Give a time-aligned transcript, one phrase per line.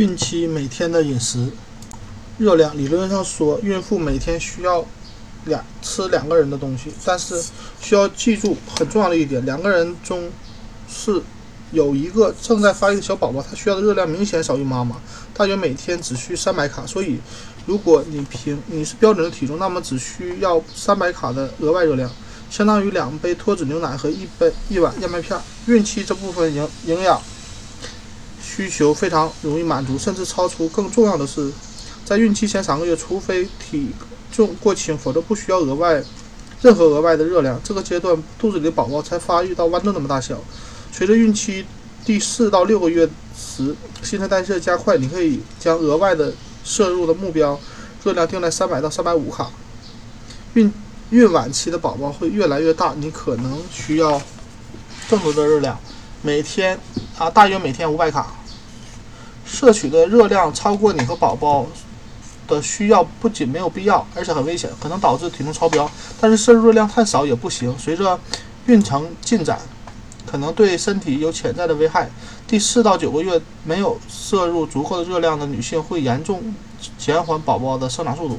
[0.00, 1.46] 孕期每天的饮食
[2.38, 4.82] 热量，理论上说，孕妇每天需要
[5.44, 7.38] 两吃两个人的东西，但是
[7.82, 10.30] 需要记住很重要的一点，两个人中
[10.88, 11.20] 是
[11.72, 14.96] 有一个正在发育的小宝宝，他需要的热量明显少于妈妈，
[15.34, 16.86] 大约每天只需三百卡。
[16.86, 17.18] 所以，
[17.66, 22.10] 如果你平你是标准的体重，那么只需要三百卡的额外热量，
[22.48, 25.38] 相当于两杯脱脂牛奶和一杯一碗燕麦片。
[25.66, 27.20] 孕期这部分营营养。
[28.60, 30.68] 需求非常容易满足，甚至超出。
[30.68, 31.50] 更重要的是，
[32.04, 33.88] 在孕期前三个月，除非体
[34.30, 36.02] 重过轻，否则不需要额外
[36.60, 37.58] 任何额外的热量。
[37.64, 40.36] 这个阶段，肚子里的宝宝才发育到豌豆那么大小。
[40.92, 41.64] 随着孕期
[42.04, 46.30] 第四到六个月时，新陈代谢加快，你可以将额外的
[46.62, 47.58] 摄入的目标
[48.04, 49.50] 热量定在三百到三百五卡。
[50.52, 50.70] 孕
[51.08, 54.20] 孕晚期的宝宝会越来越大，你可能需要
[55.08, 55.80] 更多的热量，
[56.20, 56.78] 每天
[57.16, 58.36] 啊，大约每天五百卡。
[59.50, 61.66] 摄取的热量超过你和宝宝
[62.46, 65.90] 的需要，不仅没有必要，而且很危险，可能导致体重超标。
[66.20, 67.76] 但是摄入热量太少也不行。
[67.78, 68.18] 随着
[68.66, 69.58] 孕程进展，
[70.24, 72.08] 可能对身体有潜在的危害。
[72.46, 76.54] 第四到九个月没有摄入足够的热量的女性，会严重
[76.96, 78.38] 减缓宝宝的生长速度。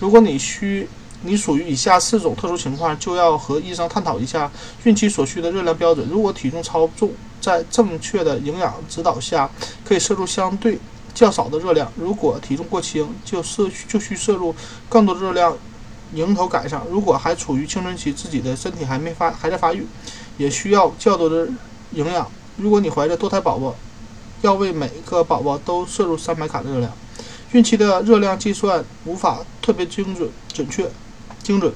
[0.00, 0.88] 如果你需
[1.22, 4.50] 你属于以下四种特殊情况，就要和医生探讨一下
[4.84, 6.06] 孕期所需的热量标准。
[6.10, 7.10] 如果体重超重，
[7.46, 9.48] 在正确的营养指导下，
[9.84, 10.76] 可以摄入相对
[11.14, 11.92] 较少的热量。
[11.94, 14.52] 如果体重过轻，就摄就需摄入
[14.88, 15.56] 更多的热量，
[16.12, 16.84] 迎头赶上。
[16.90, 19.86] 如果还处于青春期，自己的身体还没发还在发育，
[20.36, 21.46] 也需要较多的
[21.92, 22.28] 营养。
[22.56, 23.76] 如果你怀着多胎宝宝，
[24.42, 26.92] 要为每个宝宝都摄入三百卡的热量。
[27.52, 30.90] 孕期的热量计算无法特别精准准确。
[31.44, 31.72] 精准。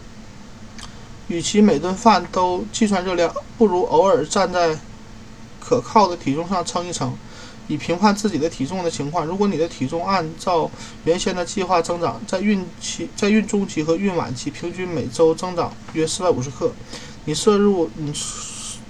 [1.29, 4.77] 与其每顿饭都计算热量，不如偶尔站在
[5.61, 7.13] 可靠的体重上称一称，
[7.69, 9.25] 以评判自己的体重的情况。
[9.25, 10.69] 如果你的体重按照
[11.05, 16.73] 原先的计划增长，在孕期、在孕中期和孕晚期平均每周增长约四百五十克，
[17.27, 18.13] 你摄入你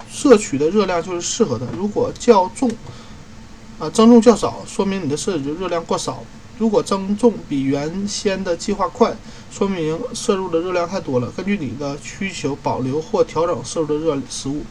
[0.09, 1.67] 摄取的热量就是适合的。
[1.77, 2.71] 如果较重，
[3.77, 6.23] 啊增重较少，说明你的摄取热量过少。
[6.57, 9.15] 如果增重比原先的计划快，
[9.51, 11.31] 说明摄入的热量太多了。
[11.35, 14.63] 根据你的需求，保留或调整摄入的热食物，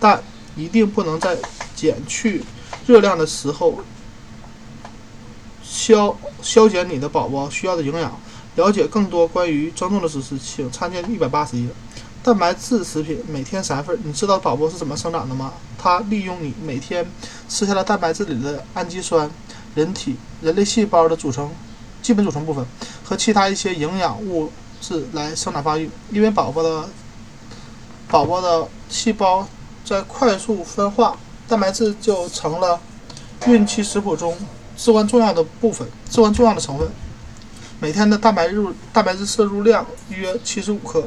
[0.00, 0.20] 但
[0.56, 1.36] 一定不能在
[1.74, 2.42] 减去
[2.86, 3.78] 热量的时候
[5.62, 8.18] 消消减你的宝宝需要的营养。
[8.56, 11.68] 了解更多关于增重的知识，请参见一百八十页。
[12.22, 13.98] 蛋白质食品每天三份。
[14.02, 15.52] 你知道宝宝是怎么生长的吗？
[15.76, 17.06] 它利用你每天
[17.50, 19.30] 吃下的蛋白质里的氨基酸。
[19.74, 21.50] 人体人类细胞的组成
[22.00, 22.64] 基本组成部分
[23.04, 24.50] 和其他一些营养物
[24.80, 26.88] 质来生长发育，因为宝宝的
[28.08, 29.46] 宝宝的细胞
[29.86, 31.16] 在快速分化，
[31.46, 32.80] 蛋白质就成了
[33.46, 34.36] 孕期食谱中
[34.76, 36.88] 至关重要的部分，至关重要的成分。
[37.78, 41.04] 每天的蛋白入蛋白质摄入量约七十五克。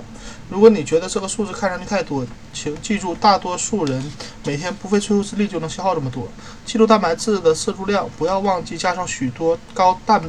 [0.49, 4.01] 如果你觉得这个数字看上去太多，请记住，大多数人
[4.45, 6.25] 每天不费吹灰之力就能消耗这么多。
[6.65, 10.23] 记录蛋白质的摄入量，不要忘记加上许多高蛋、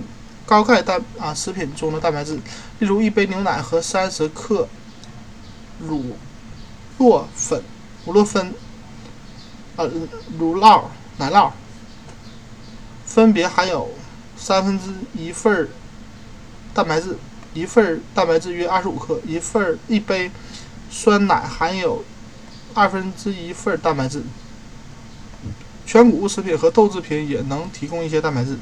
[0.44, 2.34] 高钙蛋啊食品中的蛋白质，
[2.80, 4.66] 例如一杯牛奶和三十克
[5.78, 6.16] 乳
[6.98, 7.62] 酪粉、
[8.12, 8.52] 乳酪分、
[9.76, 9.88] 呃
[10.36, 10.82] 乳酪、
[11.18, 11.52] 奶酪，
[13.06, 13.88] 分别含有
[14.36, 15.68] 三分之一份
[16.74, 17.16] 蛋白质。
[17.52, 20.30] 一份蛋白质约二十五克，一份一杯
[20.88, 22.04] 酸奶含有
[22.74, 24.22] 二分之一份蛋白质。
[25.84, 28.56] 全谷物食品和豆制品也能提供一些蛋白质。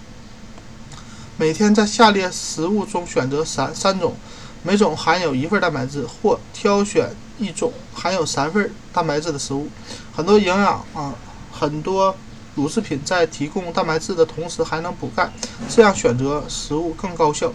[1.36, 4.14] 每天在下列食物中选择三三种，
[4.62, 9.68] 每种含有一份蛋白质，或挑选一种含有三份蛋白质的食物。
[10.14, 11.14] 很多营养啊，
[11.52, 12.14] 很多
[12.54, 15.30] 乳制品在提供蛋白质的同时还能补钙，
[15.68, 17.52] 这样选择食物更高效。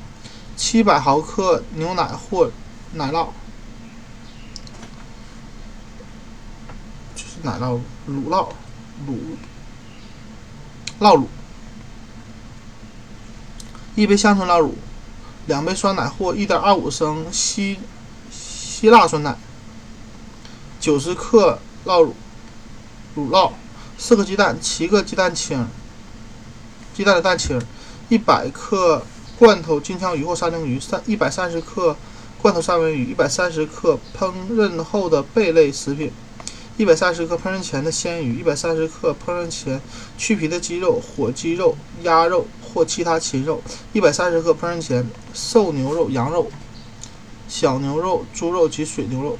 [0.55, 2.49] 七百毫克牛奶或
[2.93, 3.29] 奶酪，
[7.15, 8.49] 就是奶酪、乳酪、
[9.07, 9.17] 乳
[10.99, 11.27] 酪乳，
[13.95, 14.75] 一杯香醇酪乳，
[15.47, 17.79] 两杯酸奶或一点二五升希
[18.31, 19.35] 希腊酸奶，
[20.83, 22.13] 九十克酪乳
[23.15, 23.53] 乳酪，
[23.97, 25.65] 四个鸡蛋，七个鸡蛋清，
[26.93, 27.57] 鸡蛋的蛋清，
[28.09, 29.01] 一百克。
[29.39, 31.95] 罐头金枪鱼或沙丁鱼，三一百三十克
[32.41, 36.11] 罐头三文鱼，一百三十克烹饪后的贝类食品，
[36.75, 39.81] 一百三十克烹饪前的鲜鱼，一百三十克烹饪前
[40.17, 43.61] 去皮的鸡肉、火鸡肉、鸭肉或其他禽肉，
[43.93, 46.51] 一百三十克烹饪前瘦牛肉、羊肉、
[47.47, 49.39] 小牛肉、猪肉及水牛肉。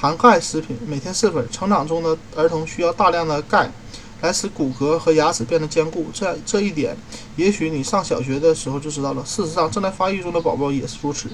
[0.00, 1.46] 含钙食品每天四份。
[1.50, 3.70] 成长中的儿童需要大量的钙。
[4.22, 6.04] 来使骨骼和牙齿变得坚固。
[6.12, 6.94] 这这一点，
[7.36, 9.24] 也许你上小学的时候就知道了。
[9.24, 11.30] 事实上，正在发育中的宝宝也是如此。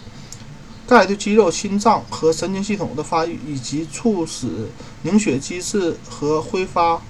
[0.87, 4.69] 钙对肌肉、心脏和神经系统的发育，以及促使
[5.03, 7.03] 凝血机制和挥发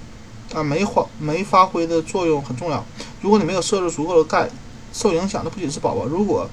[0.54, 2.82] 啊酶发酶发挥的作用很重要。
[3.20, 4.48] 如果你没有摄入足够的钙，
[4.94, 6.06] 受影响的不仅是宝宝。
[6.06, 6.48] 如果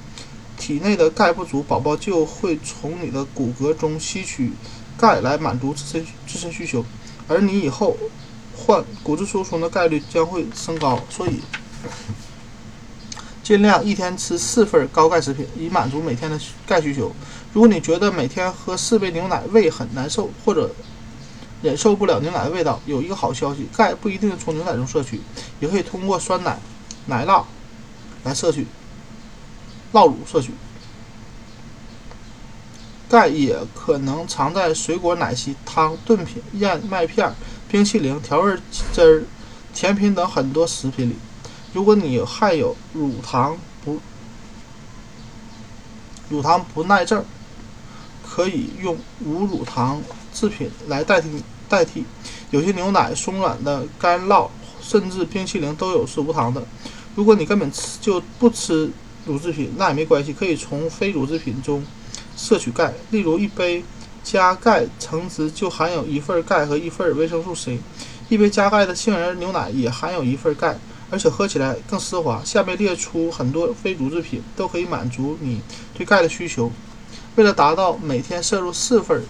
[0.57, 4.51] 体内的钙不足，宝宝就会从你的骨骼中吸取
[4.97, 6.85] 钙来满足自身自身需求，
[7.27, 7.97] 而你以后
[8.55, 10.99] 患骨质疏松的概率将会升高。
[11.09, 11.41] 所以。
[13.43, 17.11] 尽量一天吃四份高钙食品，以满足每天的钙需求。
[17.51, 20.73] 如果你觉得每天喝四杯牛奶胃很难受，或者
[21.61, 25.19] 忍受不了牛奶的味道，有一个好消息：钙不一定从牛奶中摄取，
[25.59, 26.57] 也可以通过酸奶、
[27.07, 27.43] 奶酪
[28.23, 28.65] 来摄取，
[29.91, 30.51] 酪乳摄取。
[33.13, 37.31] 钙也可能藏在水果奶昔、汤、炖品、燕麦片、
[37.69, 38.57] 冰淇淋、调味
[38.91, 39.27] 汁、
[39.71, 41.15] 甜品等很多食品里。
[41.73, 43.55] 如果你患有乳糖
[43.85, 43.99] 不
[46.27, 47.23] 乳糖不耐症，
[48.27, 50.01] 可以用无乳糖
[50.33, 52.03] 制品来代替代替。
[52.49, 54.49] 有些牛奶、松软的干酪，
[54.81, 56.65] 甚至冰淇淋都有是无糖的。
[57.13, 58.91] 如果你根本吃就不吃
[59.27, 61.85] 乳制品，那也没关系，可以从非乳制品中
[62.35, 62.93] 摄取钙。
[63.11, 63.83] 例如，一杯
[64.23, 67.79] 加钙橙汁就含有一份钙和一份维生素 C。
[68.29, 70.77] 一杯加钙的杏仁牛奶也含有一份钙。
[71.11, 72.41] 而且喝起来更丝滑。
[72.43, 75.61] 下面列出很多非乳制品都可以满足你
[75.95, 76.71] 对钙的需求。
[77.35, 79.21] 为了达到每天摄入四份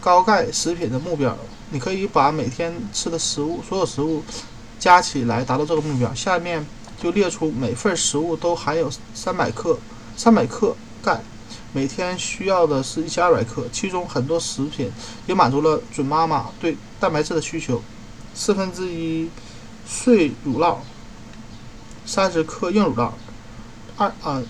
[0.00, 1.36] 高钙食品的目标，
[1.70, 4.22] 你可以把每天吃的食物所有食物
[4.78, 6.14] 加起来达到这个目标。
[6.14, 6.64] 下面
[7.02, 9.76] 就列出每份食物都含有三百克
[10.16, 11.20] 三百克钙，
[11.74, 13.66] 每天需要的是一千二百克。
[13.70, 14.90] 其中很多食品
[15.26, 17.82] 也满足了准妈妈对蛋白质的需求。
[18.32, 19.28] 四分之一
[19.86, 20.78] 碎乳酪。
[22.06, 23.10] 三十克硬乳酪，
[23.96, 24.42] 二啊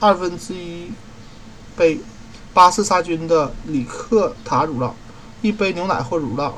[0.00, 0.90] 二分之一
[1.76, 2.00] 杯
[2.54, 4.92] 巴氏杀菌的里克塔乳酪，
[5.42, 6.52] 一杯牛奶或乳酪，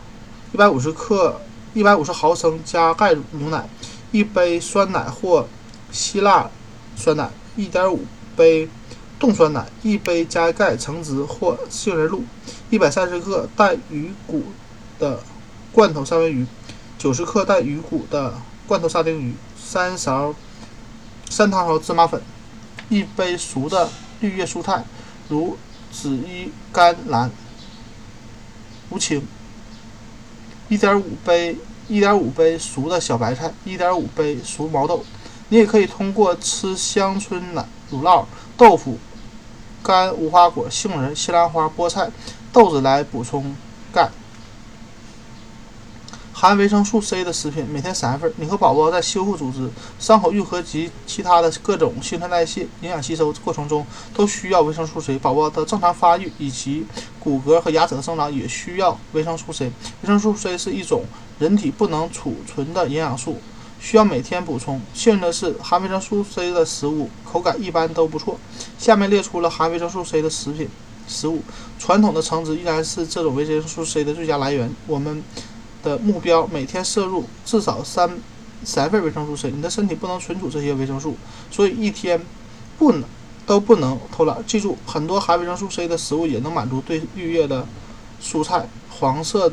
[0.53, 1.41] 一百五十克
[1.73, 3.69] 一百五十毫升加钙牛奶，
[4.13, 5.49] 一杯酸奶或
[5.91, 6.49] 希腊
[6.95, 8.07] 酸奶，一点五
[8.37, 8.69] 杯
[9.25, 12.25] 冻酸奶，一杯加钙橙汁或杏仁露，
[12.69, 14.43] 一百三十克带鱼骨
[14.99, 15.19] 的
[15.73, 16.47] 罐头三文鱼，
[16.99, 18.35] 九十克带鱼骨的
[18.67, 19.35] 罐头沙丁鱼。
[19.59, 20.35] 三勺
[21.31, 22.21] 三汤勺芝麻粉，
[22.91, 23.89] 一杯熟的
[24.21, 24.85] 绿叶蔬菜，
[25.31, 25.57] 如
[25.91, 27.31] 紫衣甘蓝、
[28.91, 29.27] 无青，
[30.69, 31.57] 一点五杯
[31.89, 35.03] 一点五杯熟的小白菜，一点五杯熟毛豆。
[35.49, 38.27] 你也可以通过吃香椿奶、乳酪、
[38.59, 38.99] 豆腐、
[39.85, 42.11] 干无花果、杏仁、西兰花、菠菜、
[42.51, 43.55] 豆子来补充
[43.93, 44.09] 钙。
[46.33, 48.33] 含维生素 C 的食品每天三份。
[48.37, 55.19] 你和宝宝在修复组织、伤口愈合及其他的各种新陈代谢、营养吸收过程中都需要维生素 C。
[55.19, 56.87] 宝宝的正常发育以及
[57.21, 59.67] 骨骼和牙齿的生长也需要维生素 C。
[59.67, 61.05] 维生素 C 是一种
[61.39, 63.39] 人体不能储存的营养素，
[63.85, 64.81] 需要每天补充。
[64.95, 68.39] 幸运的是，含维生素 C 的食物口感一般都不错。
[68.79, 70.67] 下面列出了含维生素 C 的食品
[71.07, 71.43] 食物。
[71.79, 74.75] 传统的橙汁依然是这种维生素 C 的最佳来源。
[74.87, 75.23] 我们。
[75.85, 78.11] 的目标每天摄入至少三
[78.65, 81.15] 三份维生素 C，你的身体不能存储这些维生素，
[81.51, 82.19] 所以一天
[82.79, 83.05] 不能
[83.45, 84.43] 都不能偷懒。
[84.47, 87.67] 记住，很多含维生素 C 的食物也能满足对绿叶的
[88.23, 89.53] 蔬菜、黄色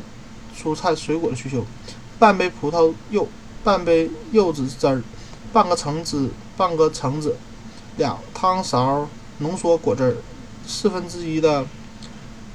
[0.56, 1.66] 蔬菜水果的需求。
[2.18, 3.28] 半杯葡萄柚，
[3.64, 5.02] 半杯柚子汁儿，
[5.52, 7.36] 半个橙汁，半个橙子，
[7.96, 10.16] 两汤勺浓缩果汁儿，
[10.66, 11.64] 四分之一的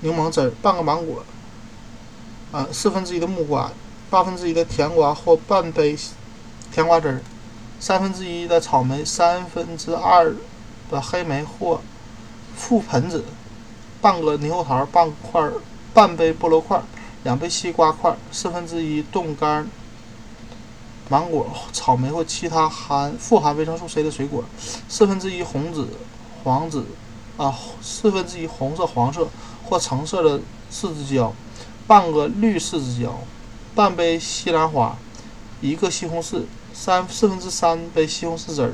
[0.02, 1.24] 柠檬汁儿，半个芒果。
[2.52, 3.70] 啊，四分之一的木瓜，
[4.10, 5.98] 八分之一的甜瓜或半杯
[6.72, 7.22] 甜瓜汁儿，
[7.78, 10.34] 三分之一的草莓，三分之二
[10.90, 11.82] 的黑莓或
[12.58, 13.24] 覆盆子，
[14.00, 15.54] 半个猕猴桃，半块儿，
[15.94, 16.82] 半杯菠萝块，
[17.24, 19.68] 两杯西瓜块，四分之一冻干
[21.10, 24.44] 芒果、草莓或其他含富含维生素 C 的水果，
[24.90, 25.88] 四分之一红紫、
[26.44, 26.86] 黄紫
[27.38, 29.28] 啊，四分之一红色、黄色
[29.66, 30.40] 或橙色的
[30.72, 31.34] 柿子椒。
[31.88, 33.18] 半个绿柿子椒，
[33.74, 34.98] 半杯西兰花，
[35.62, 36.42] 一个西红柿，
[36.74, 38.74] 三四分之三杯西红柿汁儿，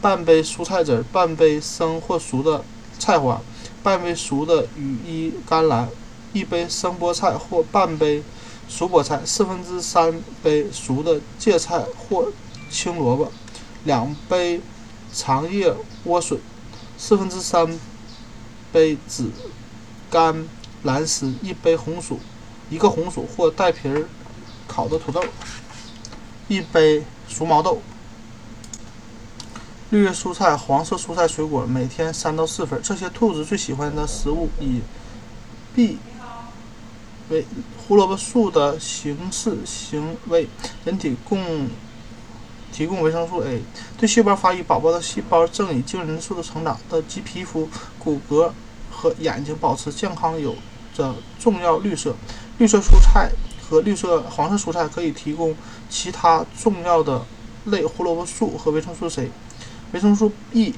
[0.00, 2.64] 半杯蔬菜汁儿，半杯生或熟的
[2.98, 3.42] 菜花，
[3.82, 5.86] 半杯熟的羽衣甘蓝，
[6.32, 8.22] 一杯生菠菜或半杯
[8.68, 12.32] 熟菠菜，四分之三杯熟的芥菜或
[12.70, 13.32] 青萝卜，
[13.84, 14.60] 两杯
[15.12, 16.38] 长叶莴笋，
[16.98, 17.78] 四分之三
[18.72, 19.30] 杯紫
[20.10, 20.46] 甘
[20.82, 22.20] 蓝丝，一杯红薯。
[22.68, 24.08] 一个红薯或带皮儿
[24.66, 25.22] 烤的土豆。
[26.48, 27.80] 一杯熟毛豆。
[29.90, 32.82] 绿叶蔬菜、黄色蔬菜水果每天三到四份。
[32.82, 34.80] 这些兔子最喜欢的食物以
[35.76, 35.98] B
[37.28, 37.44] 为
[37.76, 40.48] 胡萝卜素的形式行为
[40.84, 41.68] 人体供
[42.72, 43.62] 提供维生素 A，
[43.98, 47.68] 对细胞发育、宝宝的细胞正以惊人速度成长的及皮肤、
[47.98, 48.50] 骨骼
[48.90, 50.54] 和眼睛保持健康有
[50.94, 52.14] 着重要绿色。
[52.58, 53.30] 绿色蔬菜
[53.60, 55.56] 和绿色黄色蔬菜可以提供
[55.88, 57.24] 其他重要的
[57.66, 59.30] 类胡萝卜素和维生素 C。
[59.92, 60.74] 维生素 E、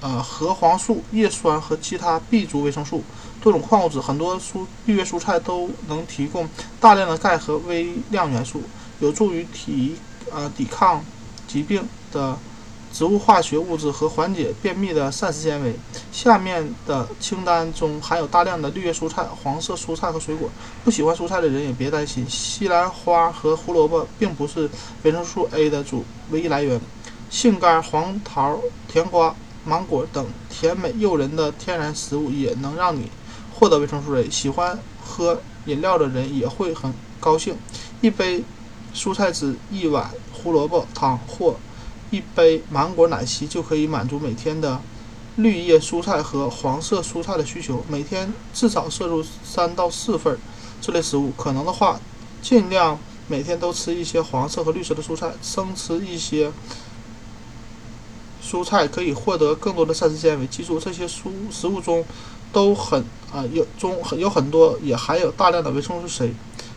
[0.00, 3.02] 呃核黄素、叶酸和其他 B 族维生素、
[3.42, 6.48] 多种矿物质，很多蔬绿叶蔬菜都能提供
[6.80, 8.62] 大量的钙和微量元素，
[9.00, 9.96] 有助于提
[10.30, 11.04] 呃抵抗
[11.48, 11.82] 疾病
[12.12, 12.38] 的
[12.92, 15.74] 植物化学物质和缓解便秘的膳食纤维。
[16.12, 20.48] 下面的清单中含有大量的绿叶蔬菜、黄色蔬菜和水果。
[20.84, 24.70] 不喜欢蔬菜的人也别担心，西兰花和胡萝卜并不是
[25.02, 26.80] 维生素 A 的主唯一来源。
[27.28, 29.34] 杏干、黄桃、甜瓜、
[29.64, 33.10] 芒果等甜美诱人的天然食物也能让你
[33.54, 34.30] 获得维生素 A。
[34.30, 37.56] 喜欢喝饮料的人也会很高兴。
[38.00, 38.42] 一杯
[38.94, 41.56] 蔬菜汁、一碗胡萝卜汤或
[42.10, 44.80] 一杯芒果奶昔就可以满足每天的
[45.36, 47.84] 绿叶蔬菜和黄色蔬菜的需求。
[47.88, 50.38] 每天至少摄入三到四份
[50.80, 52.00] 这类食物，可能的话，
[52.42, 56.52] 尽量每天都吃一些黄色和绿色的蔬菜，生吃一些。
[58.44, 60.46] 蔬菜可以获得更多的膳食纤维。
[60.48, 62.04] 记住，这些蔬食物中
[62.52, 66.34] 都很啊有中有很多也含有大量的维生素 C。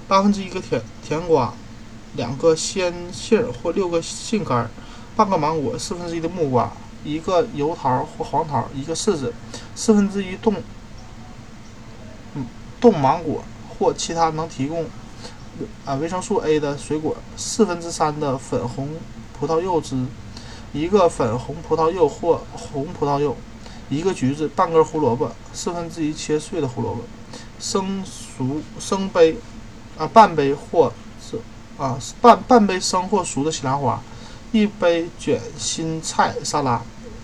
[0.07, 1.53] 八分之一个甜甜瓜，
[2.15, 4.69] 两个鲜杏或六个杏干，
[5.15, 6.71] 半个芒果，四分之一的木瓜，
[7.03, 9.33] 一个油桃或黄桃，一个柿子，
[9.75, 10.53] 四分之一冻
[12.35, 12.45] 嗯
[12.79, 14.85] 冻芒果或其他能提供
[15.85, 18.89] 啊维生素 A 的水果，四分之三的粉红
[19.39, 20.05] 葡萄柚汁。
[20.71, 23.35] 一个粉红葡萄柚或红葡萄柚，
[23.89, 27.03] 一个橘子，半根胡萝卜，四分之一切碎的胡萝卜，
[27.59, 29.37] 生熟生杯，
[29.97, 31.39] 啊半杯或是
[31.77, 34.01] 啊半半杯生或熟的西兰花，
[34.51, 36.81] 一杯卷心菜沙拉，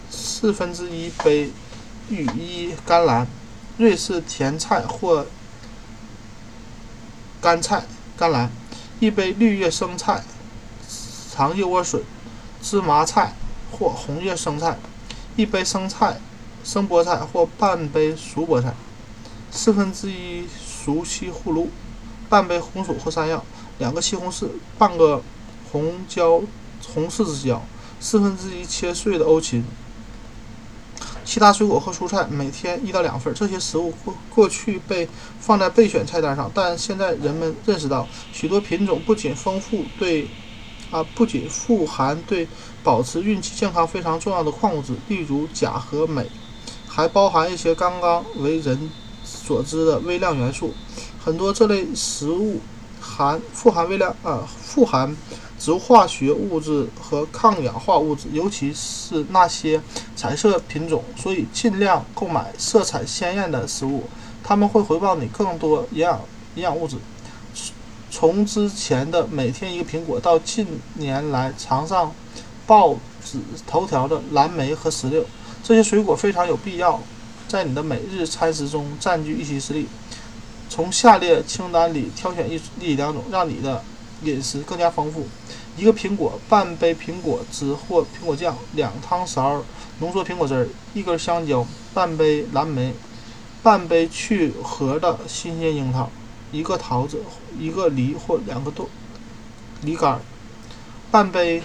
[0.09, 1.49] 四分之一杯
[2.09, 3.27] 羽衣甘蓝，
[3.77, 5.25] 瑞士甜菜或
[7.41, 7.83] 干菜
[8.17, 8.51] 甘蓝，
[8.99, 10.23] 一杯绿叶生菜，
[11.33, 12.01] 长叶莴笋，
[12.61, 13.33] 芝麻菜。
[13.73, 14.77] 或红叶生菜，
[15.37, 16.19] 一杯生菜、
[16.63, 18.73] 生菠菜或半杯熟菠菜，
[19.51, 21.69] 四分之一熟西葫芦，
[22.29, 23.43] 半杯红薯或山药，
[23.79, 25.21] 两个西红柿，半个
[25.71, 26.41] 红椒
[26.93, 27.61] 红柿子椒，
[27.99, 29.63] 四分之一切碎的欧芹。
[31.23, 33.33] 其他水果和蔬菜每天一到两份。
[33.33, 35.07] 这些食物过过去被
[35.39, 40.27] 放在备选菜单上，但现在人们认识到，许多品种不仅丰富对。
[40.91, 42.45] 啊，不仅富含对
[42.83, 46.29] 保持孕期健康非常重要的矿物质，例如钾和镁，
[46.93, 48.91] 还包含一些刚刚为人
[49.23, 50.73] 所知的微量元素。
[51.23, 52.59] 很多这类食物
[52.99, 55.15] 含富含微量啊，富含
[55.57, 59.81] 植物化学物质和抗氧化物质，尤其是那些
[60.17, 61.01] 彩色品种。
[61.15, 64.03] 所以尽量购买色彩鲜艳的食物，
[64.43, 66.19] 它们会回报你更多营养
[66.55, 66.97] 营养物质。
[68.09, 72.13] 从之前的每天一个苹果，到近年来常上
[72.67, 75.23] 报纸头条的蓝莓和石榴，
[75.71, 76.99] 这些水果非常有必要
[77.47, 79.87] 在你的每日餐食中占据一席之地。
[80.67, 83.81] 从下列清单里挑选一一两种，让你的
[84.23, 85.25] 饮食更加丰富：
[85.77, 89.63] 一个苹果，半杯苹果汁或苹果酱，两汤勺
[89.99, 92.93] 浓缩苹果汁，一根香蕉，半杯蓝莓，
[93.63, 96.11] 半杯去核的新鲜樱桃。
[96.51, 97.23] 一个桃子，
[97.57, 98.89] 一个梨或两个豆
[99.83, 100.19] 梨干，
[101.09, 101.63] 半杯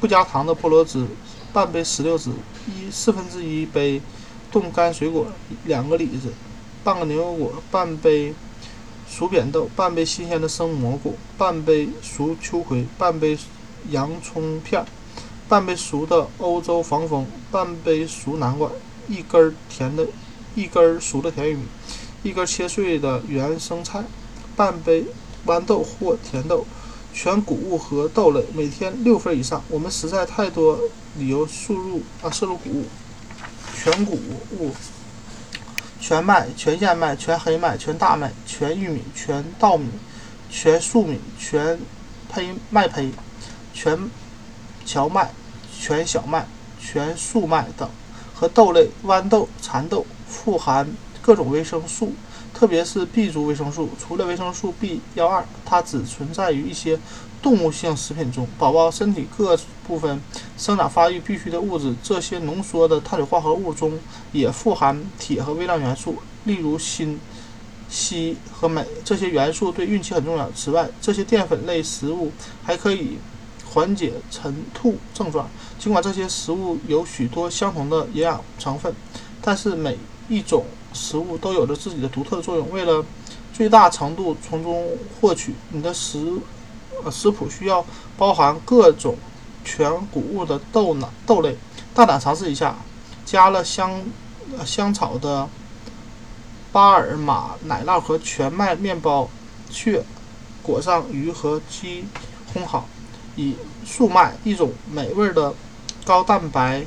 [0.00, 1.06] 不加糖的菠萝汁，
[1.52, 2.30] 半杯石榴汁，
[2.66, 4.00] 一四分之一杯
[4.50, 5.26] 冻干水果，
[5.64, 6.32] 两个李子，
[6.82, 8.34] 半个牛油果，半杯
[9.08, 13.38] 熟扁豆，半杯新鲜的生蘑菇，半杯熟秋葵，半杯
[13.90, 14.84] 洋葱片，
[15.48, 18.70] 半杯熟的欧洲防风，半杯熟南瓜，
[19.08, 20.06] 一根甜的，
[20.54, 21.62] 一根熟的甜玉米。
[22.22, 24.02] 一根切碎的原生菜，
[24.56, 25.04] 半杯
[25.46, 26.66] 豌豆或甜豆，
[27.14, 29.62] 全谷物和豆类，每天六份以上。
[29.68, 30.80] 我们实在太多
[31.18, 32.84] 理由摄入啊摄入谷物，
[33.74, 34.12] 全谷
[34.58, 34.74] 物、
[36.00, 39.88] 全麦、全燕麦、全黑麦、全大麦、全玉米、全稻米、
[40.50, 41.78] 全粟米、全
[42.28, 43.10] 胚麦胚、
[43.72, 43.98] 全
[44.84, 45.30] 荞麦、
[45.80, 46.46] 全小麦、
[46.80, 47.88] 全粟麦等，
[48.34, 50.86] 和豆类豌豆、蚕豆富含。
[51.22, 52.12] 各种维生素，
[52.54, 53.90] 特别是 B 族维生素。
[53.98, 56.96] 除了维生素 B 幺二，它只存在于一些
[57.46, 58.44] 动物性食品中。
[58.58, 60.20] 宝宝身体各部分
[60.58, 63.96] 生长发育必需的物质，这些浓缩的碳水化合物中
[64.32, 67.16] 也富含铁和微量元素，例如锌、
[67.88, 68.84] 硒和镁。
[69.04, 70.50] 这些元素对孕期很重要。
[70.56, 72.32] 此外，这些淀粉类食物
[72.64, 73.16] 还可以
[73.64, 75.48] 缓解晨吐症状。
[75.78, 78.92] 尽管这些食物有许多相同的营养成分，
[79.40, 79.96] 但是每
[80.28, 82.68] 一种食物都有着自己的独特作用。
[82.72, 83.06] 为了
[83.52, 84.88] 最大程度从中
[85.20, 86.18] 获取，你的食
[87.10, 87.84] 食谱需要
[88.16, 89.16] 包含各种
[89.64, 91.56] 全谷物的豆奶豆类。
[91.94, 92.76] 大胆尝试一下，
[93.24, 94.02] 加了香
[94.64, 95.48] 香草的
[96.72, 99.28] 巴尔马奶酪和全麦面包
[99.70, 100.02] 却
[100.62, 102.04] 裹上鱼和鸡，
[102.54, 102.86] 烘好，
[103.36, 105.54] 以粟麦一种美味的。
[106.04, 106.84] 高蛋白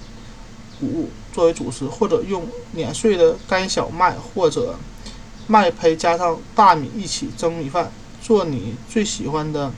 [0.80, 4.80] 谷物作为主食，或者用碾碎的干小麦或者
[5.46, 7.92] 麦胚加上大米一起蒸米饭。
[8.22, 9.74] 做你最喜欢的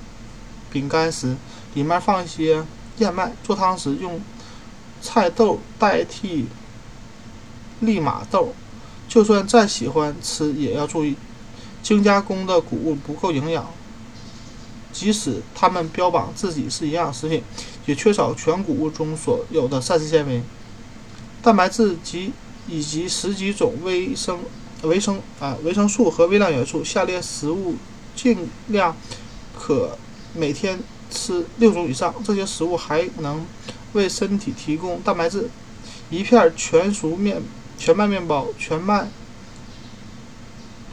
[0.71, 1.35] 饼干时，
[1.73, 2.63] 里面放一些
[2.97, 3.33] 燕麦。
[3.43, 4.21] 做汤时用
[5.01, 6.47] 菜豆代替
[7.81, 8.53] 利马豆。
[9.07, 11.15] 就算再喜欢吃，也要注意
[11.83, 13.67] 精加工的谷物不够营养。
[14.93, 17.43] 即使它们标榜自己是营养食品。
[17.87, 20.43] 也缺少全谷物中所有的膳食纤维、
[21.41, 22.31] 蛋白质及
[22.67, 24.39] 以及十几种维生、
[24.83, 26.83] 维生啊维生素和微量元素。
[26.83, 27.75] 下列食物
[28.15, 28.95] 尽量
[29.57, 29.97] 可
[30.33, 32.13] 每天吃六种以上。
[32.23, 33.45] 这些食物还能
[33.93, 35.49] 为身体提供蛋白质：
[36.09, 37.41] 一片全熟面、
[37.77, 39.07] 全麦面包、全麦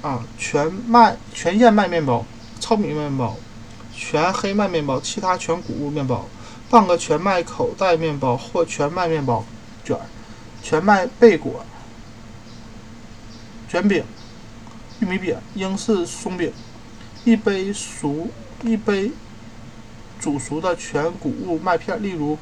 [0.02, 2.24] 啊全麦全燕麦面包、
[2.60, 3.36] 糙米面包、
[3.94, 6.26] 全黑麦面包、其他全谷物面包。
[6.70, 9.42] 半个全麦口袋面包或全麦面包
[9.82, 9.96] 卷，
[10.62, 11.64] 全麦贝果
[13.70, 14.04] 卷饼、
[15.00, 16.52] 玉米饼、英式松饼，
[17.24, 18.28] 一杯熟
[18.62, 19.10] 一杯
[20.18, 22.36] 煮熟的全谷物麦片，例如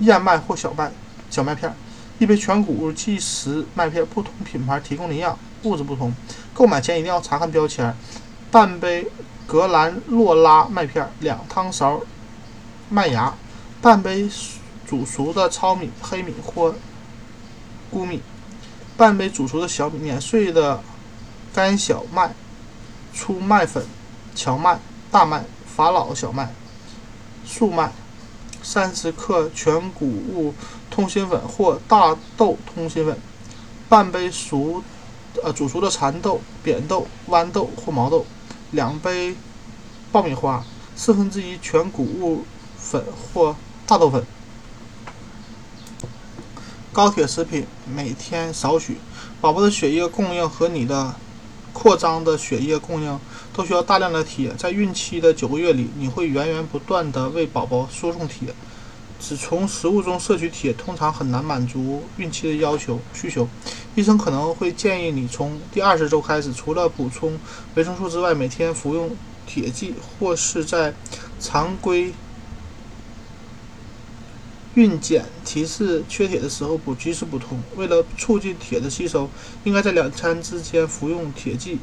[0.00, 0.90] 燕麦或小麦
[1.30, 1.74] 小麦片，
[2.18, 4.04] 一杯全谷物即食麦片。
[4.06, 6.12] 不同品牌提供的营养物质不同，
[6.54, 7.94] 购买前一定要查看标签。
[8.50, 9.06] 半杯
[9.46, 12.00] 格兰诺拉麦片，两汤勺。
[12.90, 13.34] 麦芽，
[13.82, 14.30] 半杯
[14.86, 16.74] 煮熟的糙米、黑米或
[17.90, 18.22] 谷米，
[18.96, 20.80] 半杯煮熟的小米、碾碎的
[21.52, 22.32] 干小麦、
[23.12, 23.84] 粗麦粉、
[24.34, 24.78] 荞麦、
[25.10, 25.44] 大麦、
[25.78, 26.52] 法老小麦、
[27.46, 27.92] 粟麦，
[28.64, 30.52] 三十克全谷物
[30.90, 33.16] 通心粉或大豆通心粉，
[33.88, 34.82] 半杯熟
[35.40, 38.26] 呃煮熟的蚕豆、扁豆、豌豆或毛豆，
[38.72, 39.36] 两杯
[40.10, 40.64] 爆米花，
[40.96, 42.44] 四分之一全谷物。
[42.76, 43.54] 粉或
[43.86, 44.24] 大豆粉，
[46.92, 48.98] 高铁食品每天少许。
[49.40, 51.14] 宝宝的血液供应和你的
[51.72, 53.20] 扩张的血液供应
[53.58, 54.54] 都需要大量的铁。
[54.56, 58.54] 在孕期的九个月里，你会源源不断的为宝宝输送铁。
[59.20, 63.48] 只从食物中摄取铁通常很难满足孕期的要求需求。
[63.96, 67.36] 医生可能会建议你从第二十周开始，除了补充
[67.74, 69.10] 维生素之外，每天服用
[69.44, 70.94] 铁剂，或是在
[71.40, 72.12] 常规。
[74.74, 77.60] 孕检提示缺铁的时候补及时补充。
[77.74, 79.28] 为了促进铁的吸收，
[79.64, 81.78] 应该在两餐之间服用铁剂，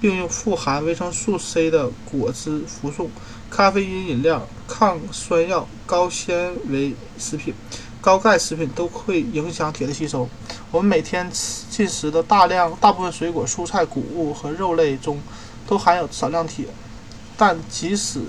[0.00, 3.10] 并用富含维生素 C 的果汁服送。
[3.50, 7.54] 咖啡因饮料、抗酸药、高纤维食品、
[8.00, 10.28] 高钙食品都会影响铁的吸收。
[10.72, 15.20] 我们每天吃进食的大量大部分水果、蔬菜、谷物和肉类中
[15.68, 16.66] 都含有少量铁，
[17.36, 18.20] 但即使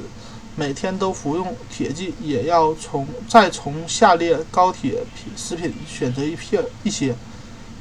[0.55, 7.15] 每天都服用铁剂，也要从再从下列高铁品食品选择一片一些。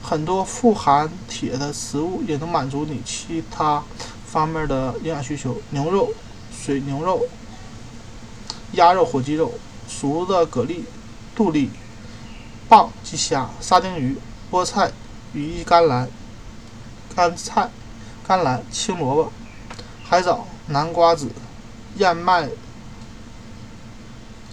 [0.07, 3.83] 很多富含铁的食物也能满足你其他
[4.27, 6.13] 方面的营养需求：牛肉、
[6.53, 7.27] 水牛肉、
[8.73, 9.55] 鸭肉、火鸡肉、
[9.89, 10.83] 熟的蛤蜊、
[11.35, 11.71] 杜蛎、
[12.69, 14.19] 蚌及虾、沙丁鱼、
[14.51, 14.93] 菠菜、
[15.33, 16.07] 羽衣甘蓝、
[17.17, 17.71] 干菜、
[18.29, 19.33] 甘蓝、青萝卜、
[20.05, 21.31] 海藻、南瓜子、
[21.97, 22.51] 燕麦。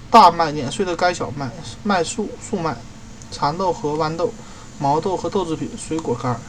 [0.10, 1.50] 大麦碾碎的干小麦、
[1.84, 2.78] 麦粟、粟麦、
[3.32, 4.34] 蚕豆和豌豆、
[4.82, 6.42] 毛豆和豆制品、水果干。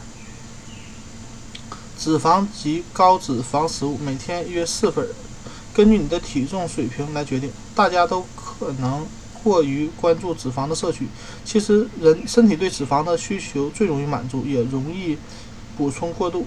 [1.99, 5.07] 脂肪及高脂肪食物每天约四份，
[5.75, 7.53] 根据你的体重水平来决定。
[7.75, 9.07] 大家都可能
[9.45, 11.07] 过于关注脂肪的摄取，
[11.45, 15.18] 其实人身体对脂肪的需求最容易满足，也容易
[15.77, 16.47] 补充过度。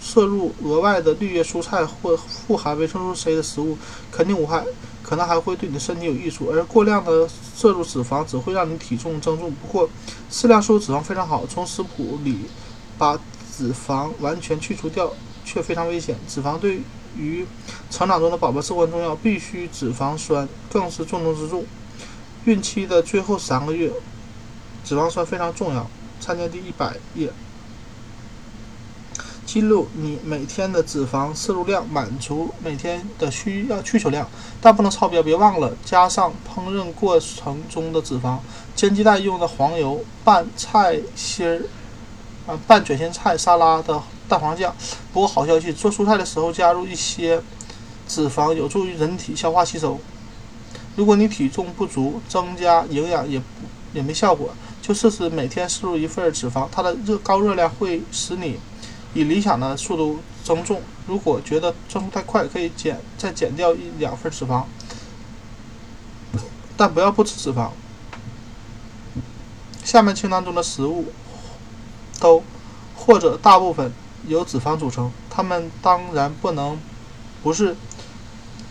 [0.00, 3.76] 摄入额外的绿叶蔬菜或富含维生素 C 的食物
[4.12, 4.64] 肯定无害。
[5.08, 9.50] 可能还会对你的身体有益处，而过量的摄入脂肪只会让你体重增重。
[9.52, 9.88] 不过，
[10.30, 11.46] 适量摄入脂肪非常好。
[11.46, 12.40] 从食谱里
[12.98, 13.18] 把
[13.56, 15.10] 脂肪完全去除掉
[15.46, 16.14] 却非常危险。
[16.28, 16.82] 脂肪对
[17.16, 17.46] 于
[17.90, 21.64] 成长中的宝宝至关重要，必须脂肪酸更是重中之重。
[22.44, 23.90] 孕期的最后三个月，
[24.84, 25.86] 脂肪酸非常重要。
[26.20, 27.32] 参见第一百页。
[29.48, 34.28] 记录你每天的脂肪摄入量，满足每天的需要需求量，
[34.60, 35.22] 但不能超标。
[35.22, 38.36] 别忘了加上烹饪过程中的脂肪。
[38.76, 41.62] 煎鸡蛋用的黄油，拌菜心儿，
[42.46, 44.76] 啊，拌卷心菜沙拉的蛋黄酱。
[45.14, 47.40] 不过好消息，做蔬菜的时候加入一些
[48.06, 49.98] 脂肪，有助于人体消化吸收。
[50.94, 53.40] 如果你体重不足，增加营养也
[53.94, 54.50] 也没效果，
[54.82, 58.58] 就试试每天摄入一份脂肪，它的热高热量会使你。
[59.18, 64.62] 以理想的速度增重，如果觉得增速太快，可以减再减掉一两份脂肪，
[66.76, 67.70] 但不要不吃脂肪。
[69.84, 71.06] 下面清单中的食物
[72.20, 72.44] 都
[72.94, 73.92] 或者大部分
[74.28, 76.78] 由脂肪组成，它们当然不能
[77.42, 77.74] 不是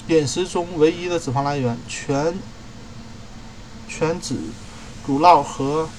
[0.08, 1.78] 饮食中唯一的脂肪来源。
[1.90, 2.40] 全
[3.90, 4.36] 全脂
[5.06, 5.90] 乳酪和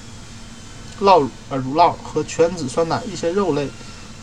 [1.01, 3.69] 酪呃乳酪和全脂酸奶，一些肉类。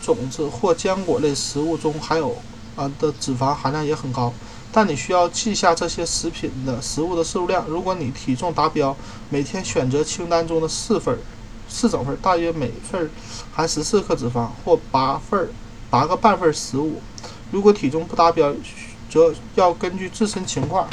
[0.07, 2.37] 种子或坚果类食物中含有
[2.77, 4.33] 啊的脂肪含量也很高，
[4.71, 7.67] 但你需要记下这些食品的食物的摄入量。
[7.67, 8.97] 如果你体重达标，
[9.29, 11.19] 每天选择清单中的四份、
[11.69, 13.11] 四整份，大约每份
[13.53, 15.51] 含十四克脂肪，或八份、
[15.91, 17.01] 八个半份食物。
[17.51, 18.55] 如果体重不达标，
[19.11, 20.89] 则要根据自身情况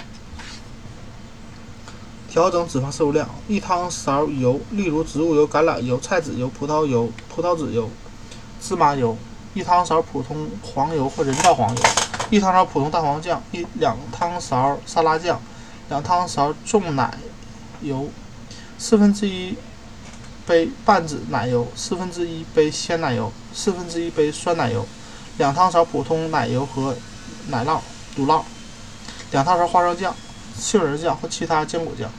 [2.30, 3.30] 调整脂肪摄入量。
[3.48, 7.88] 一汤勺油，例如植物油、橄榄油、菜籽油、葡萄油、葡萄籽油。
[8.66, 9.18] 芝麻油，
[9.54, 11.84] 一汤勺普通黄油或人造黄油，
[12.30, 15.38] 一汤勺普通蛋黄酱，一两汤勺沙拉酱，
[15.90, 17.14] 两汤勺重奶
[17.82, 18.08] 油，
[18.78, 19.58] 四分之一
[20.48, 24.88] 杯半脂奶油，四分之一杯鲜奶油，四分之一杯酸奶油，
[25.38, 26.96] 两汤勺普通奶油和
[27.50, 27.82] 奶酪
[28.16, 28.44] 乳酪，
[29.32, 30.16] 两汤勺花生酱、
[30.58, 32.10] 杏仁酱或其他坚果酱，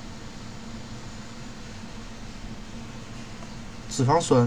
[3.90, 4.46] 脂肪酸。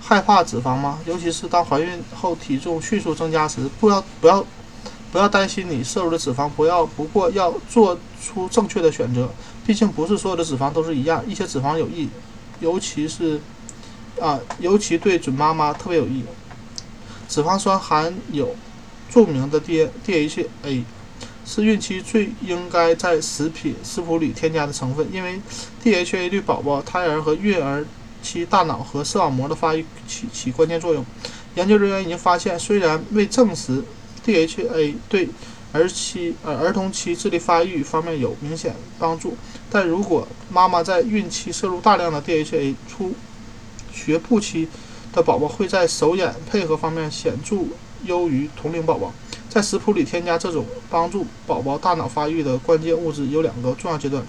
[0.00, 0.98] 害怕脂肪吗？
[1.06, 4.44] 尤其是当怀孕后体重迅速增加时，不要不要
[5.12, 9.28] 不要担心你摄入的脂肪，不要不过要做出正确的选择。
[9.66, 12.08] 毕竟不是所有的脂肪都是一样，一些脂肪有益，
[12.60, 13.40] 尤其是
[14.20, 16.24] 啊，尤其对准妈妈特别有益。
[17.28, 18.56] 脂肪酸含有
[19.08, 20.82] 著名的 D DHA，
[21.44, 25.40] 是孕期最应该在食品食谱里添加的成分，因为
[25.84, 27.84] DHA 对宝宝、胎儿和孕儿。
[28.22, 31.04] 其大脑和视网膜的发育起起关键作用。
[31.54, 33.82] 研究人员已经发现，虽然未证实
[34.24, 35.28] DHA 对
[35.72, 39.36] 儿期呃儿童期智力发育方面有明显帮助，
[39.70, 43.12] 但如果妈妈在孕期摄入大量的 DHA，初
[43.92, 44.68] 学步期
[45.12, 47.56] 的宝宝会在手眼配合方面显著
[48.04, 49.12] 优于同龄宝宝。
[49.48, 54.24] 在食谱里添加这种帮助宝宝大脑发育的关键物质有两个重要阶段。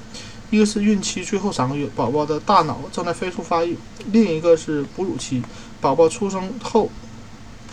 [0.51, 3.73] 一个是孕期最后三个月，宝宝的大脑正在飞速发育；
[4.11, 5.41] 另一个是哺乳期，
[5.79, 6.89] 宝宝出生后，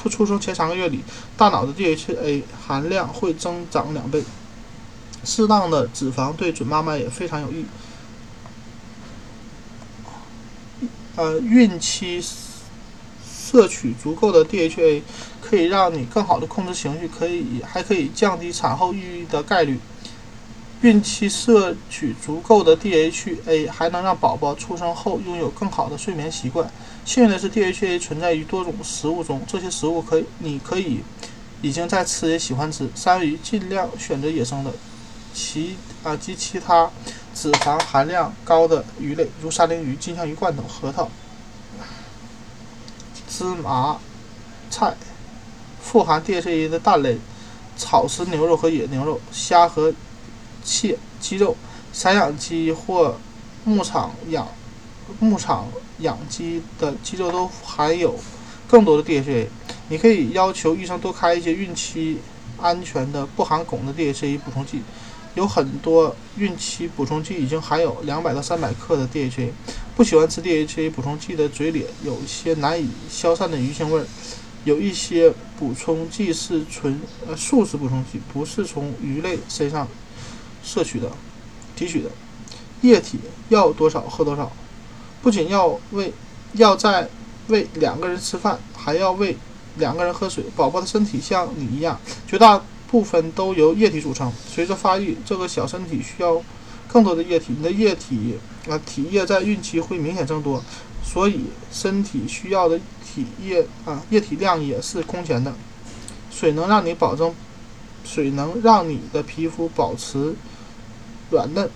[0.01, 1.01] 出出生前三个月里，
[1.37, 4.23] 大脑的 DHA 含量会增长两倍。
[5.25, 7.65] 适当的脂肪对准妈妈也非常有益。
[11.17, 12.25] 呃，孕期
[13.27, 15.03] 摄取足够的 DHA
[15.41, 19.81] 可以让你更好的控制情绪，可以还可以降低产后抑郁的概率。
[20.83, 26.71] 孕期摄取足够的 DHA，还能让宝宝出生后拥有更好的睡眠习惯。
[27.05, 31.01] 幸运的是，DHA 存在于多种食物中，这些食物可以，你可以
[31.63, 32.89] 已经在吃也喜欢吃。
[32.95, 34.71] 三文鱼尽量选择野生的，
[35.35, 36.89] 其啊及其他
[37.35, 41.11] 脂肪含量高的鱼类，如沙丁鱼、金枪鱼罐头、核桃、
[43.29, 43.99] 芝麻
[44.71, 44.95] 菜。
[45.83, 47.19] 富含 DHA 的蛋类，
[47.77, 49.93] 草食牛肉和野牛肉、虾和。
[50.65, 51.57] 切鸡肉，
[51.93, 53.19] 散养鸡或
[53.65, 54.47] 牧场养
[55.21, 55.67] 牧场
[55.99, 58.19] 养鸡的鸡肉都含有
[58.69, 59.47] 更多的 DHA。
[59.89, 62.19] 你可以要求医生多开一些孕期
[62.61, 64.83] 安全的不含汞的 DHA 补充剂。
[65.35, 69.51] 有很多孕期补充剂已经含有两百到三百克的 DHA。
[69.97, 74.07] 不喜欢吃 DHA 补充剂的嘴里有一些难以消散的鱼腥味儿。
[74.65, 79.89] 有一些补充剂是纯呃素食补充剂，不是从鱼类身上。
[80.69, 81.11] 摄取的、
[81.75, 82.11] 提取的
[82.83, 84.53] 液体要多少喝多少，
[85.23, 86.13] 不仅要喂，
[86.53, 87.09] 要在
[87.47, 89.35] 喂两个人吃饭，还要喂
[89.79, 90.45] 两个人喝水。
[90.55, 94.31] 宝宝的身体像你一样，绝大部分都由液体组成。
[94.47, 96.43] 随着发育，这个小身体需要
[96.87, 97.55] 更多的液体。
[97.57, 100.63] 你的液体啊体液在孕期会明显增多。
[101.03, 105.55] 所以身体需要的体液啊液体量也是空前的。
[106.31, 107.35] 水能让你保证，
[108.05, 110.35] 水能让你的皮肤保持
[111.31, 111.69] 软嫩，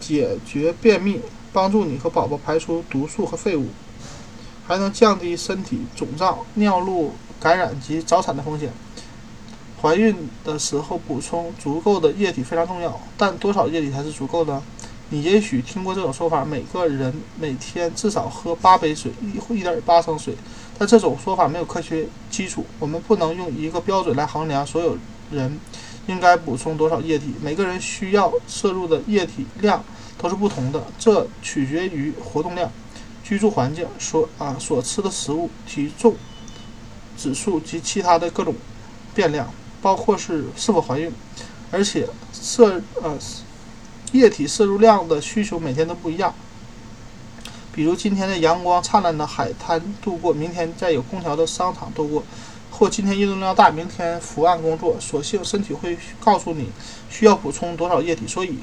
[0.00, 1.20] 解决便秘，
[1.52, 3.68] 帮助你和宝宝排出毒素和废物，
[4.66, 8.72] 还能降低身体肿胀、尿路感染及早产的风险。
[9.80, 14.62] 怀孕的时候补充足够的液体非常重要，但多少液体才是足够的？
[15.10, 20.34] 你也许听过这种说法：每个人每天至少喝八杯水，一一点八升水。
[20.78, 22.64] 但这种说法没有科学基础。
[22.80, 24.96] 我们不能用一个标准来衡量所有
[25.30, 25.60] 人
[26.06, 27.34] 应该补充多少液体。
[27.42, 29.84] 每个人需要摄入的液体量
[30.18, 32.70] 都是不同的，这取决于活动量、
[33.22, 36.16] 居住环境、所啊所吃的食物、体重
[37.16, 38.54] 指数及其他的各种
[39.14, 39.48] 变量。
[39.82, 41.12] 包括是是否怀孕，
[41.70, 43.18] 而且摄呃
[44.12, 46.34] 液体摄入量的需求每天都不一样。
[47.70, 52.24] 比如今天的阳光灿烂的海滩度过，明天在有空调的商场度过，
[52.76, 54.96] 或今天运动量大，明天伏案工作。
[54.98, 56.68] 所幸身体会告诉你
[57.08, 58.58] 需要补充多少液体，所以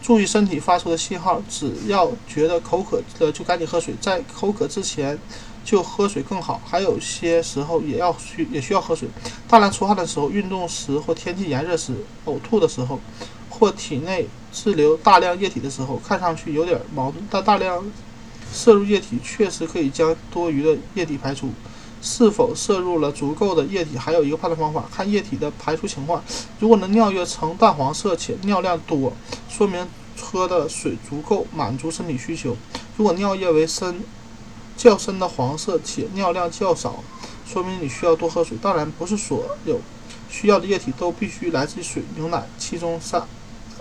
[0.00, 1.42] 注意身体发出的信号。
[1.50, 5.18] 只要觉得口渴了，就赶紧喝水，在口渴之前。
[5.64, 9.08] 就喝水更好，还有些时候也要需也需要喝水。
[9.46, 11.94] 大量出汗的时候、运动时或天气炎热时、
[12.26, 12.98] 呕吐的时候，
[13.48, 17.80] 或体内滞留大量液体的时候，看上去有点矛盾，但大量
[18.52, 21.48] 摄入液体确实可以将多余的液体排出。
[22.02, 26.22] 是否摄入了足够的液体，还有一个判断方法，看液体的排出情况。
[26.60, 29.12] 如果能尿液呈淡黄色且尿量多，
[29.48, 29.88] 说明
[30.20, 32.54] 喝的水足够满足身体需求。
[32.98, 34.02] 如果尿液为深。
[34.74, 37.04] 较深的黄色且尿量较少，
[37.46, 38.56] 说明你需要多喝水。
[38.60, 39.78] 当然，不是所有
[40.30, 43.22] 需要的液体都必须来自于水、牛奶，其中三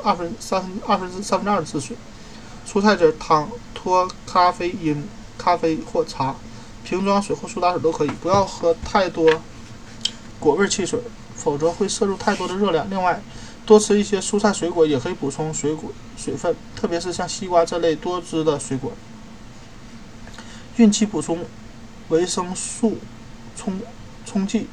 [0.04, 1.96] 二分三分二分之三分之二是水。
[2.68, 5.02] 蔬菜汁、汤、脱咖啡因、
[5.38, 6.36] 咖啡或茶、
[6.98, 8.10] 瓶装水或苏打水都可以。
[8.22, 9.42] 不要喝太多
[10.40, 11.00] 果味汽水，
[11.36, 12.90] 否则会摄入太多的热量。
[12.90, 13.22] 另外，
[13.66, 18.92] 多吃一些蔬菜水果也可以补充水果水分，特别是像西瓜这类多汁的水果。
[20.76, 21.46] 孕期补充
[22.10, 22.98] 维生素
[23.56, 23.80] 充
[24.26, 24.68] 充剂，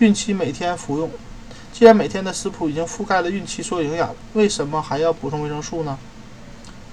[0.00, 1.10] 孕期每天服用。
[1.72, 5.98] 既然每天的食谱已经覆盖了孕期所有营养，为什么还要补充维生素呢？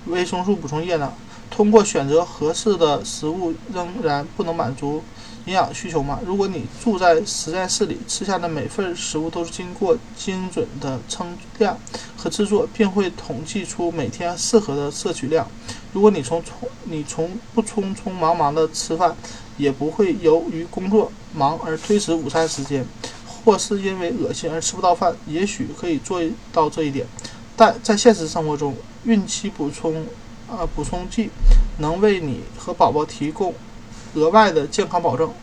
[0.06, 1.14] 维生素补充液呢？
[1.52, 5.04] 通过选择合适的食物，仍然不能满足。
[5.46, 6.20] 营养需求吗？
[6.24, 11.76] 如果你住在实验室里，吃下的每份食物都是经过精准的称量
[12.16, 15.48] 和制作，并会统计出每天适合的摄取量。
[15.94, 16.46] 如果你从匆
[16.84, 19.16] 你从不匆匆忙忙的吃饭，
[19.58, 22.86] 也不会由于工作忙而推迟午餐时间，
[23.26, 26.22] 或是因为恶心而吃不到饭，也许可以做
[26.54, 27.08] 到这一点。
[27.58, 30.06] 但在现实生活中，孕期补充
[30.52, 31.30] 啊补充剂
[31.78, 33.56] 能为你和宝宝提供。
[34.14, 35.34] 额外的健康保证，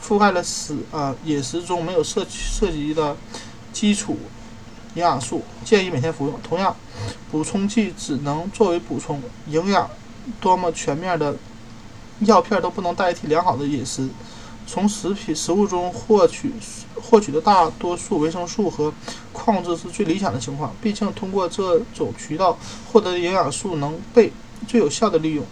[0.00, 3.16] 覆盖了食啊饮食中没有涉涉及的
[3.72, 4.16] 基础
[4.94, 6.40] 营养素，建议每天服用。
[6.40, 6.76] 同样，
[7.32, 9.90] 补充剂只能作为补充，营养
[10.40, 11.36] 多么全面的
[12.20, 14.08] 药片都不能代替良好的饮食。
[14.66, 16.52] 从食品食物中获取
[17.00, 18.92] 获取的大多数维生素和
[19.32, 22.58] 矿物质是最理想的情况，毕竟通过这种渠道
[22.90, 24.32] 获得的营养素能被
[24.66, 25.44] 最有效的利用。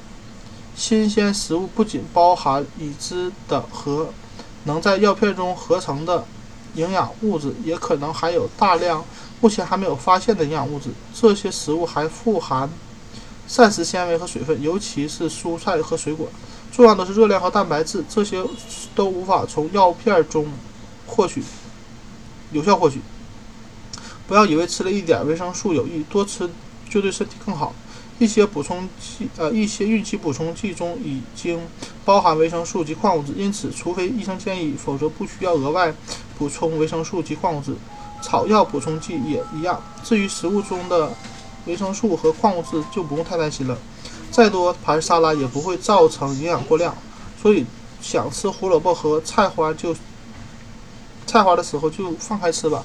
[0.75, 4.09] 新鲜食物不仅包含已知的和
[4.65, 6.27] 能在药片中合成的
[6.75, 9.05] 营养物质，也可能含有大量
[9.41, 10.91] 目前还没有发现的营养物质。
[11.15, 12.69] 这些食物还富含
[13.47, 16.27] 膳食纤维和水分，尤其是蔬菜和水果。
[16.75, 18.45] 重要的是热量和蛋白质，这些
[18.97, 20.45] 都无法从药片中
[21.07, 21.41] 获取
[22.51, 23.01] 有效获取。
[24.27, 26.51] 不要以为吃了一点维生素有益，多吃
[26.91, 27.73] 就对身体更好。
[28.19, 31.61] 一些补充剂，呃，一些孕期补充剂中已经
[32.05, 35.95] 包含维生素及矿物质，因此，除非医生建议，否则不需要额外
[36.37, 37.73] 补充维生素及矿物质。
[38.21, 39.81] 草药补充剂也一样。
[40.03, 41.13] 至于食物中的
[41.67, 43.79] 维生素和矿物质，就不用太担心了。
[44.35, 46.93] 再多盘沙拉也不会造成营养过量，
[47.41, 47.65] 所以
[48.01, 49.95] 想吃胡萝卜和菜花就
[51.25, 52.85] 菜花的时候就放开吃吧。